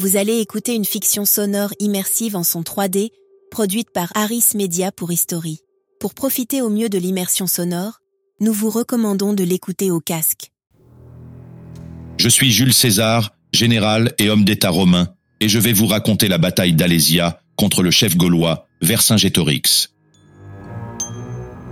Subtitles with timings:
[0.00, 3.10] Vous allez écouter une fiction sonore immersive en son 3D,
[3.50, 5.58] produite par Harris Media pour History.
[5.98, 7.98] Pour profiter au mieux de l'immersion sonore,
[8.38, 10.52] nous vous recommandons de l'écouter au casque.
[12.16, 15.08] Je suis Jules César, général et homme d'État romain,
[15.40, 19.88] et je vais vous raconter la bataille d'Alésia contre le chef gaulois Vercingétorix.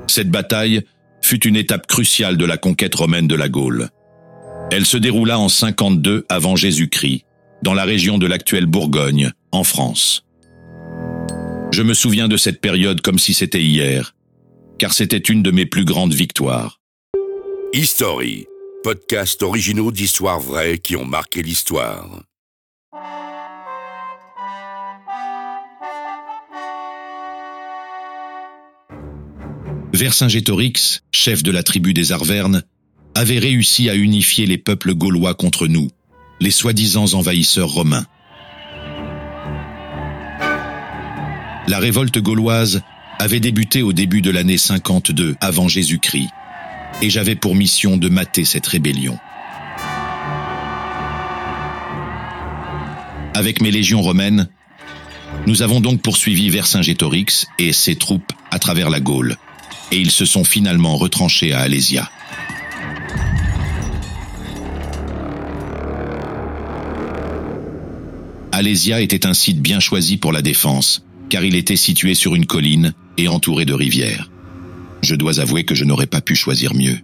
[0.09, 0.83] Cette bataille
[1.23, 3.91] fut une étape cruciale de la conquête romaine de la Gaule.
[4.73, 7.23] Elle se déroula en 52 avant Jésus-Christ,
[7.67, 10.25] dans la région de l'actuelle Bourgogne, en France.
[11.73, 14.15] Je me souviens de cette période comme si c'était hier,
[14.79, 16.81] car c'était une de mes plus grandes victoires.
[17.75, 18.47] History,
[18.85, 22.23] podcast originaux d'histoires vraies qui ont marqué l'histoire.
[29.93, 32.63] Vercingétorix, chef de la tribu des Arvernes,
[33.17, 35.89] avait réussi à unifier les peuples gaulois contre nous,
[36.41, 38.07] les soi-disant envahisseurs romains.
[41.69, 42.83] La révolte gauloise
[43.19, 46.31] avait débuté au début de l'année 52 avant Jésus-Christ,
[47.03, 49.19] et j'avais pour mission de mater cette rébellion.
[53.35, 54.49] Avec mes légions romaines,
[55.47, 59.37] nous avons donc poursuivi Vercingétorix et ses troupes à travers la Gaule,
[59.93, 62.11] et ils se sont finalement retranchés à Alésia.
[68.57, 72.47] Alésia était un site bien choisi pour la défense, car il était situé sur une
[72.47, 74.31] colline et entouré de rivières.
[75.03, 76.99] Je dois avouer que je n'aurais pas pu choisir mieux.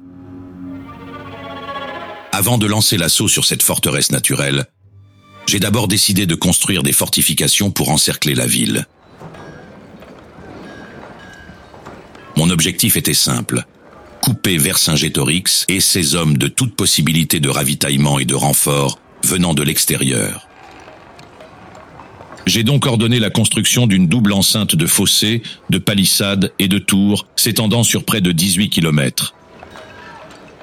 [2.33, 4.65] Avant de lancer l'assaut sur cette forteresse naturelle,
[5.47, 8.87] j'ai d'abord décidé de construire des fortifications pour encercler la ville.
[12.35, 13.67] Mon objectif était simple,
[14.23, 19.63] couper Vercingétorix et ses hommes de toute possibilité de ravitaillement et de renfort venant de
[19.63, 20.49] l'extérieur.
[22.47, 27.27] J'ai donc ordonné la construction d'une double enceinte de fossés, de palissades et de tours
[27.37, 29.35] s'étendant sur près de 18 kilomètres.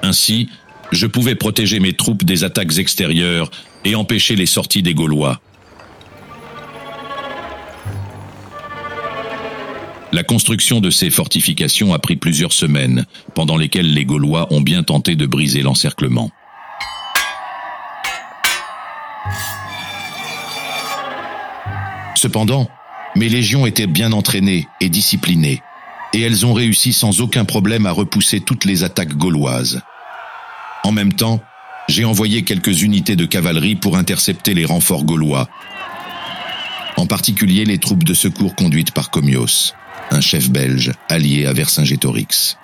[0.02, 0.48] Ainsi,
[0.92, 3.50] je pouvais protéger mes troupes des attaques extérieures
[3.84, 5.40] et empêcher les sorties des Gaulois.
[10.12, 14.82] La construction de ces fortifications a pris plusieurs semaines, pendant lesquelles les Gaulois ont bien
[14.82, 16.30] tenté de briser l'encerclement.
[22.20, 22.68] Cependant,
[23.16, 25.62] mes légions étaient bien entraînées et disciplinées,
[26.12, 29.80] et elles ont réussi sans aucun problème à repousser toutes les attaques gauloises.
[30.84, 31.40] En même temps,
[31.88, 35.48] j'ai envoyé quelques unités de cavalerie pour intercepter les renforts gaulois,
[36.98, 39.72] en particulier les troupes de secours conduites par Comios,
[40.10, 42.58] un chef belge allié à Vercingétorix.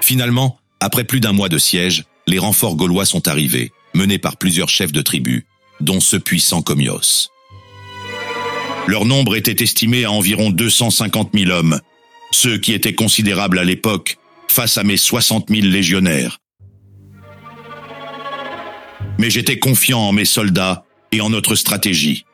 [0.00, 4.68] Finalement, après plus d'un mois de siège, les renforts gaulois sont arrivés, menés par plusieurs
[4.68, 5.42] chefs de tribus,
[5.80, 7.30] dont ce puissant Comios.
[8.86, 11.80] Leur nombre était estimé à environ 250 000 hommes,
[12.30, 14.18] ce qui était considérable à l'époque
[14.48, 16.38] face à mes 60 000 légionnaires.
[19.18, 22.24] Mais j'étais confiant en mes soldats et en notre stratégie.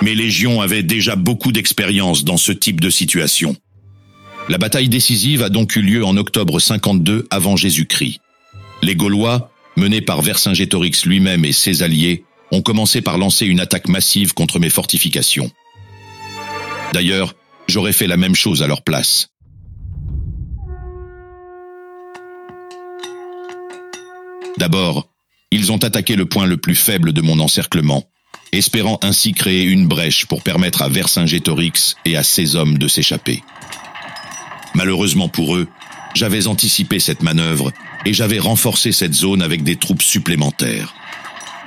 [0.00, 3.56] Mes légions avaient déjà beaucoup d'expérience dans ce type de situation.
[4.48, 8.20] La bataille décisive a donc eu lieu en octobre 52 avant Jésus-Christ.
[8.82, 13.88] Les Gaulois, menés par Vercingétorix lui-même et ses alliés, ont commencé par lancer une attaque
[13.88, 15.50] massive contre mes fortifications.
[16.92, 17.34] D'ailleurs,
[17.66, 19.28] j'aurais fait la même chose à leur place.
[24.58, 25.08] D'abord,
[25.50, 28.04] ils ont attaqué le point le plus faible de mon encerclement,
[28.52, 33.42] espérant ainsi créer une brèche pour permettre à Vercingétorix et à ses hommes de s'échapper.
[34.74, 35.68] Malheureusement pour eux,
[36.14, 37.72] j'avais anticipé cette manœuvre
[38.06, 40.94] et j'avais renforcé cette zone avec des troupes supplémentaires.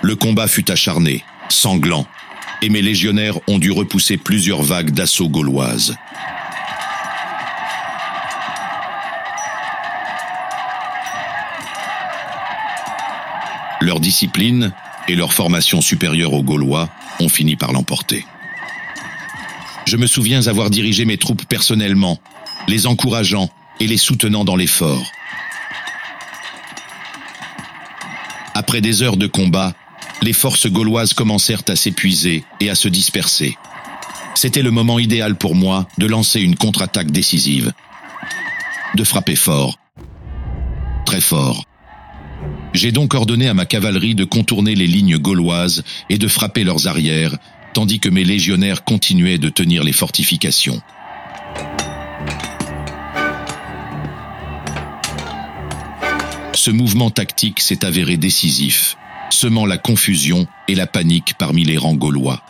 [0.01, 2.05] Le combat fut acharné, sanglant,
[2.61, 5.95] et mes légionnaires ont dû repousser plusieurs vagues d'assaut gauloises.
[13.79, 14.73] Leur discipline
[15.07, 16.89] et leur formation supérieure aux Gaulois
[17.19, 18.25] ont fini par l'emporter.
[19.85, 22.19] Je me souviens avoir dirigé mes troupes personnellement,
[22.67, 25.11] les encourageant et les soutenant dans l'effort.
[28.57, 29.75] Après des heures de combat,
[30.23, 33.55] les forces gauloises commencèrent à s'épuiser et à se disperser.
[34.33, 37.71] C'était le moment idéal pour moi de lancer une contre-attaque décisive.
[38.95, 39.77] De frapper fort.
[41.05, 41.65] Très fort.
[42.73, 46.87] J'ai donc ordonné à ma cavalerie de contourner les lignes gauloises et de frapper leurs
[46.87, 47.37] arrières,
[47.75, 50.81] tandis que mes légionnaires continuaient de tenir les fortifications.
[56.57, 58.97] Ce mouvement tactique s'est avéré décisif,
[59.29, 62.41] semant la confusion et la panique parmi les rangs gaulois.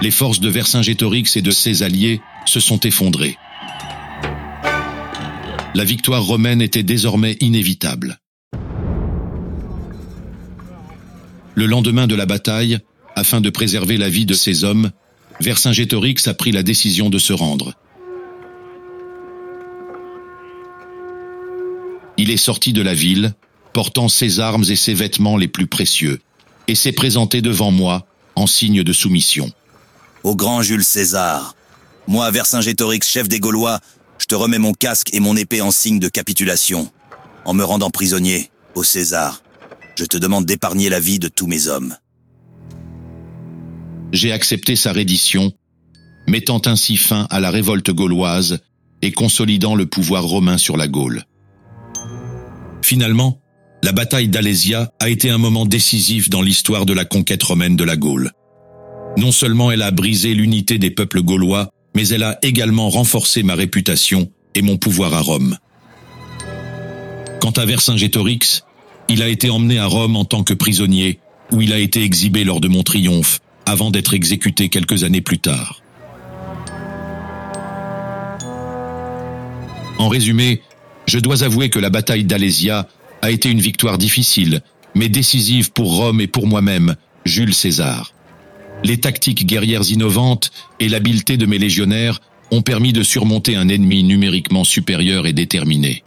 [0.00, 3.36] Les forces de Vercingétorix et de ses alliés se sont effondrées.
[5.74, 8.20] La victoire romaine était désormais inévitable.
[11.54, 12.78] Le lendemain de la bataille,
[13.16, 14.92] afin de préserver la vie de ses hommes,
[15.40, 17.74] Vercingétorix a pris la décision de se rendre.
[22.18, 23.34] Il est sorti de la ville,
[23.72, 26.20] portant ses armes et ses vêtements les plus précieux,
[26.68, 29.50] et s'est présenté devant moi en signe de soumission.
[30.22, 31.54] Au grand Jules César,
[32.06, 33.80] moi, Vercingétorix, chef des Gaulois,
[34.18, 36.90] je te remets mon casque et mon épée en signe de capitulation.
[37.44, 39.42] En me rendant prisonnier, au César,
[39.96, 41.96] je te demande d'épargner la vie de tous mes hommes.
[44.12, 45.52] J'ai accepté sa reddition,
[46.26, 48.60] mettant ainsi fin à la révolte gauloise
[49.00, 51.24] et consolidant le pouvoir romain sur la Gaule.
[52.84, 53.40] Finalement,
[53.82, 57.84] la bataille d'Alésia a été un moment décisif dans l'histoire de la conquête romaine de
[57.84, 58.30] la Gaule.
[59.18, 63.54] Non seulement elle a brisé l'unité des peuples gaulois, mais elle a également renforcé ma
[63.54, 65.56] réputation et mon pouvoir à Rome.
[67.40, 68.64] Quant à Vercingétorix,
[69.08, 71.18] il a été emmené à Rome en tant que prisonnier,
[71.50, 75.38] où il a été exhibé lors de mon triomphe, avant d'être exécuté quelques années plus
[75.38, 75.82] tard.
[79.98, 80.62] En résumé,
[81.12, 82.88] je dois avouer que la bataille d'Alésia
[83.20, 84.62] a été une victoire difficile,
[84.94, 88.14] mais décisive pour Rome et pour moi-même, Jules César.
[88.82, 90.50] Les tactiques guerrières innovantes
[90.80, 96.02] et l'habileté de mes légionnaires ont permis de surmonter un ennemi numériquement supérieur et déterminé.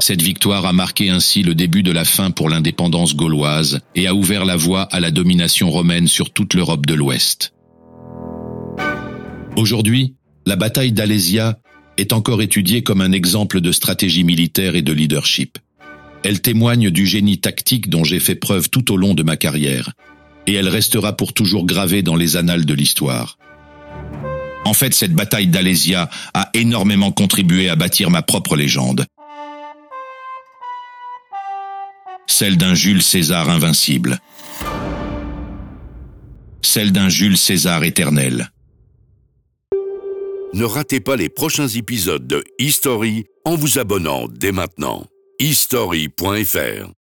[0.00, 4.14] Cette victoire a marqué ainsi le début de la fin pour l'indépendance gauloise et a
[4.14, 7.54] ouvert la voie à la domination romaine sur toute l'Europe de l'Ouest.
[9.56, 10.12] Aujourd'hui,
[10.44, 11.58] la bataille d'Alésia
[11.96, 15.58] est encore étudiée comme un exemple de stratégie militaire et de leadership.
[16.22, 19.92] Elle témoigne du génie tactique dont j'ai fait preuve tout au long de ma carrière,
[20.46, 23.38] et elle restera pour toujours gravée dans les annales de l'histoire.
[24.64, 29.04] En fait, cette bataille d'Alésia a énormément contribué à bâtir ma propre légende.
[32.26, 34.18] Celle d'un Jules César invincible.
[36.62, 38.50] Celle d'un Jules César éternel.
[40.54, 45.04] Ne ratez pas les prochains épisodes de History en vous abonnant dès maintenant.
[45.40, 46.94] history.fr